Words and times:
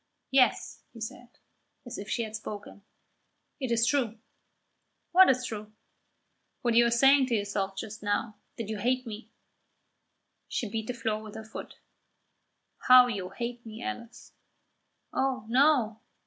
"Yes," 0.31 0.81
he 0.93 0.99
said, 0.99 1.37
as 1.85 1.99
if 1.99 2.09
she 2.09 2.23
had 2.23 2.35
spoken, 2.35 2.81
"it 3.59 3.71
is 3.71 3.85
true." 3.85 4.17
"What 5.11 5.29
is 5.29 5.45
true?" 5.45 5.73
"What 6.63 6.73
you 6.73 6.87
are 6.87 6.89
saying 6.89 7.27
to 7.27 7.35
yourself 7.35 7.75
just 7.77 8.01
now 8.01 8.35
that 8.57 8.67
you 8.67 8.79
hate 8.79 9.05
me." 9.05 9.29
She 10.47 10.67
beat 10.67 10.87
the 10.87 10.95
floor 10.95 11.21
with 11.21 11.35
her 11.35 11.43
foot. 11.45 11.77
"How 12.79 13.05
you 13.05 13.29
hate 13.29 13.63
me, 13.63 13.83
Alice!" 13.83 14.33
"Oh, 15.13 15.45
no." 15.47 15.99